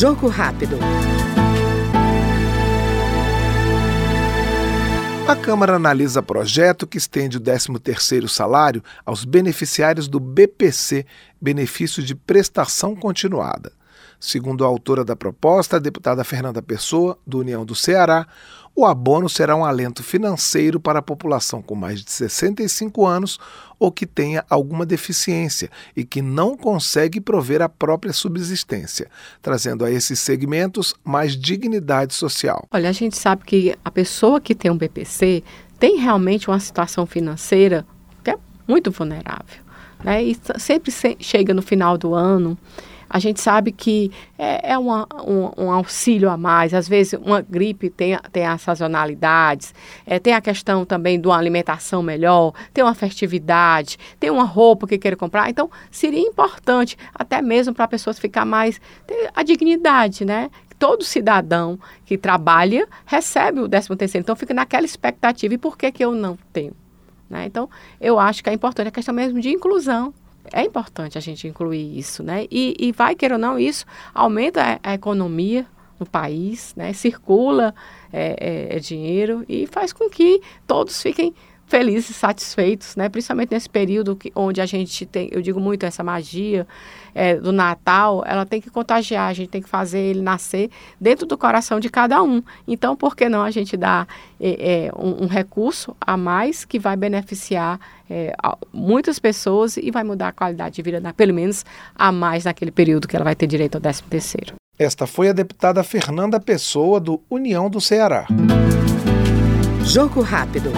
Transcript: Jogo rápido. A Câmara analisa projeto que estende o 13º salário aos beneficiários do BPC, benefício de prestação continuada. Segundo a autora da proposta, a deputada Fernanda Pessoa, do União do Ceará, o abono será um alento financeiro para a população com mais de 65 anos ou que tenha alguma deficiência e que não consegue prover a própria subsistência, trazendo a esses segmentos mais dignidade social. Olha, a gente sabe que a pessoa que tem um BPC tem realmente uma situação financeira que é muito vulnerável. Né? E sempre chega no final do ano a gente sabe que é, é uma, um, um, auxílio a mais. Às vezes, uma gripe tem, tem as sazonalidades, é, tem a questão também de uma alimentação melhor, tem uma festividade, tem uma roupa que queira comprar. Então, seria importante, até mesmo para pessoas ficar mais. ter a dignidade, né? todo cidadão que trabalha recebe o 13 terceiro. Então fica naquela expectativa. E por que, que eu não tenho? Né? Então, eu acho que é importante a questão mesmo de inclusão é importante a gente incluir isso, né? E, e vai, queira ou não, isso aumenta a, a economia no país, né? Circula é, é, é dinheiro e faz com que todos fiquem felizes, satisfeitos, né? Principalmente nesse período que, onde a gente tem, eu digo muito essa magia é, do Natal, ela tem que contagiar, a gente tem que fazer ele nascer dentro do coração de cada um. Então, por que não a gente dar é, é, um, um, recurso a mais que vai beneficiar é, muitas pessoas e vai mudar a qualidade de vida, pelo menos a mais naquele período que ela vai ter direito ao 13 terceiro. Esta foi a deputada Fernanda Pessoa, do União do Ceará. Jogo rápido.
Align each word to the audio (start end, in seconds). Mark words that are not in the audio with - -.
Jogo 0.00 0.28
rápido. 0.28 0.78
A 5.28 5.36
Câmara 5.36 5.76
analisa 5.76 6.22
projeto 6.22 6.86
que 6.86 6.96
estende 6.96 7.36
o 7.36 7.40
13º 7.42 8.26
salário 8.26 8.82
aos 9.04 9.26
beneficiários 9.26 10.08
do 10.08 10.18
BPC, 10.18 11.04
benefício 11.38 12.02
de 12.02 12.14
prestação 12.14 12.96
continuada. 12.96 13.72
Segundo 14.20 14.64
a 14.64 14.68
autora 14.68 15.02
da 15.02 15.16
proposta, 15.16 15.76
a 15.76 15.80
deputada 15.80 16.22
Fernanda 16.22 16.60
Pessoa, 16.60 17.18
do 17.26 17.38
União 17.38 17.64
do 17.64 17.74
Ceará, 17.74 18.26
o 18.76 18.84
abono 18.84 19.28
será 19.28 19.56
um 19.56 19.64
alento 19.64 20.02
financeiro 20.02 20.78
para 20.78 20.98
a 20.98 21.02
população 21.02 21.60
com 21.62 21.74
mais 21.74 22.04
de 22.04 22.10
65 22.10 23.06
anos 23.06 23.38
ou 23.78 23.90
que 23.90 24.06
tenha 24.06 24.44
alguma 24.48 24.84
deficiência 24.84 25.70
e 25.96 26.04
que 26.04 26.20
não 26.20 26.56
consegue 26.56 27.20
prover 27.20 27.62
a 27.62 27.68
própria 27.68 28.12
subsistência, 28.12 29.08
trazendo 29.40 29.84
a 29.84 29.90
esses 29.90 30.20
segmentos 30.20 30.94
mais 31.02 31.36
dignidade 31.36 32.14
social. 32.14 32.68
Olha, 32.70 32.90
a 32.90 32.92
gente 32.92 33.16
sabe 33.16 33.44
que 33.44 33.74
a 33.82 33.90
pessoa 33.90 34.40
que 34.40 34.54
tem 34.54 34.70
um 34.70 34.76
BPC 34.76 35.42
tem 35.78 35.96
realmente 35.96 36.48
uma 36.48 36.60
situação 36.60 37.06
financeira 37.06 37.86
que 38.22 38.30
é 38.30 38.36
muito 38.68 38.90
vulnerável. 38.90 39.62
Né? 40.04 40.24
E 40.24 40.36
sempre 40.58 40.92
chega 41.18 41.52
no 41.54 41.62
final 41.62 41.98
do 41.98 42.14
ano 42.14 42.56
a 43.12 43.18
gente 43.18 43.40
sabe 43.40 43.72
que 43.72 44.12
é, 44.38 44.72
é 44.72 44.78
uma, 44.78 45.04
um, 45.26 45.64
um, 45.64 45.72
auxílio 45.72 46.30
a 46.30 46.36
mais. 46.36 46.72
Às 46.72 46.88
vezes, 46.88 47.18
uma 47.20 47.42
gripe 47.42 47.90
tem, 47.90 48.16
tem 48.30 48.46
as 48.46 48.62
sazonalidades, 48.62 49.74
é, 50.06 50.20
tem 50.20 50.32
a 50.32 50.40
questão 50.40 50.84
também 50.84 51.20
de 51.20 51.26
uma 51.26 51.36
alimentação 51.36 52.04
melhor, 52.04 52.52
tem 52.72 52.84
uma 52.84 52.94
festividade, 52.94 53.98
tem 54.20 54.30
uma 54.30 54.44
roupa 54.44 54.86
que 54.86 54.96
queira 54.96 55.16
comprar. 55.16 55.50
Então, 55.50 55.68
seria 55.90 56.20
importante, 56.20 56.96
até 57.12 57.42
mesmo 57.42 57.74
para 57.74 57.88
pessoas 57.88 58.16
ficar 58.16 58.44
mais. 58.44 58.80
ter 59.08 59.28
a 59.34 59.42
dignidade, 59.42 60.24
né? 60.24 60.48
todo 60.78 61.04
cidadão 61.04 61.78
que 62.06 62.16
trabalha 62.16 62.88
recebe 63.04 63.60
o 63.60 63.68
13 63.68 63.88
terceiro. 63.96 64.22
Então 64.22 64.34
fica 64.36 64.54
naquela 64.54 64.86
expectativa. 64.86 65.52
E 65.52 65.58
por 65.58 65.76
que, 65.76 65.92
que 65.92 66.02
eu 66.02 66.12
não 66.14 66.38
tenho? 66.52 66.72
Né? 67.28 67.44
Então, 67.44 67.68
eu 68.00 68.18
acho 68.18 68.42
que 68.42 68.48
é 68.48 68.52
importante 68.52 68.88
a 68.88 68.90
questão 68.90 69.14
mesmo 69.14 69.40
de 69.40 69.50
inclusão 69.50 70.14
é 70.52 70.62
importante 70.62 71.18
a 71.18 71.20
gente 71.20 71.46
incluir 71.46 71.98
isso, 71.98 72.22
né? 72.22 72.46
E, 72.50 72.76
e 72.78 72.92
vai, 72.92 73.14
queira 73.14 73.34
ou 73.34 73.40
não, 73.40 73.58
isso 73.58 73.84
aumenta 74.14 74.62
a, 74.82 74.90
a 74.90 74.94
economia 74.94 75.66
no 75.98 76.06
país, 76.06 76.74
né? 76.76 76.92
Circula 76.92 77.74
é, 78.12 78.68
é, 78.70 78.76
é 78.76 78.80
dinheiro 78.80 79.44
e 79.48 79.66
faz 79.66 79.92
com 79.92 80.08
que 80.08 80.40
todos 80.66 81.00
fiquem 81.00 81.34
felizes, 81.70 82.16
satisfeitos, 82.16 82.96
né? 82.96 83.08
Principalmente 83.08 83.52
nesse 83.52 83.70
período 83.70 84.16
que, 84.16 84.32
onde 84.34 84.60
a 84.60 84.66
gente 84.66 85.06
tem, 85.06 85.28
eu 85.30 85.40
digo 85.40 85.60
muito 85.60 85.86
essa 85.86 86.02
magia 86.02 86.66
é, 87.14 87.36
do 87.36 87.52
Natal, 87.52 88.24
ela 88.26 88.44
tem 88.44 88.60
que 88.60 88.68
contagiar, 88.68 89.30
a 89.30 89.32
gente 89.32 89.48
tem 89.48 89.62
que 89.62 89.68
fazer 89.68 90.00
ele 90.00 90.20
nascer 90.20 90.68
dentro 91.00 91.26
do 91.26 91.38
coração 91.38 91.78
de 91.78 91.88
cada 91.88 92.20
um. 92.22 92.42
Então, 92.66 92.96
por 92.96 93.14
que 93.14 93.28
não 93.28 93.42
a 93.42 93.52
gente 93.52 93.76
dar 93.76 94.08
é, 94.40 94.88
é, 94.88 94.92
um, 94.98 95.24
um, 95.24 95.26
recurso 95.28 95.96
a 96.00 96.16
mais 96.16 96.64
que 96.64 96.78
vai 96.78 96.96
beneficiar 96.96 97.78
é, 98.10 98.34
muitas 98.72 99.20
pessoas 99.20 99.76
e 99.76 99.92
vai 99.92 100.02
mudar 100.02 100.28
a 100.28 100.32
qualidade 100.32 100.74
de 100.74 100.82
vida, 100.82 101.00
pelo 101.14 101.32
menos 101.32 101.64
a 101.94 102.10
mais 102.10 102.44
naquele 102.44 102.72
período 102.72 103.06
que 103.06 103.14
ela 103.14 103.24
vai 103.24 103.36
ter 103.36 103.46
direito 103.46 103.76
ao 103.76 103.80
13 103.80 104.02
terceiro. 104.04 104.54
Esta 104.76 105.06
foi 105.06 105.28
a 105.28 105.32
deputada 105.32 105.84
Fernanda 105.84 106.40
Pessoa, 106.40 106.98
do 106.98 107.22
União 107.30 107.70
do 107.70 107.80
Ceará. 107.80 108.26
Jogo 109.84 110.20
rápido. 110.20 110.72